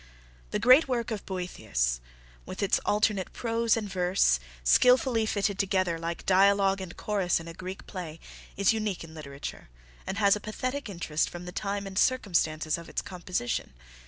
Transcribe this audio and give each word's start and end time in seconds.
The 0.49 0.57
great 0.57 0.87
work 0.87 1.11
of 1.11 1.27
Boethius, 1.27 2.01
with 2.43 2.63
its 2.63 2.79
alternate 2.87 3.31
prose 3.33 3.77
and 3.77 3.87
verse, 3.87 4.39
skilfully 4.63 5.27
fitted 5.27 5.59
together 5.59 5.99
like 5.99 6.25
dialogue 6.25 6.81
and 6.81 6.97
chorus 6.97 7.39
in 7.39 7.47
a 7.47 7.53
Greek 7.53 7.85
play, 7.85 8.19
is 8.57 8.73
unique 8.73 9.03
in 9.03 9.13
literature, 9.13 9.69
and 10.07 10.17
has 10.17 10.35
a 10.35 10.39
pathetic 10.39 10.89
interest 10.89 11.29
from 11.29 11.45
the 11.45 11.51
time 11.51 11.85
and 11.85 11.99
circumstances 11.99 12.79
of 12.79 12.89
its 12.89 13.03
composition. 13.03 13.73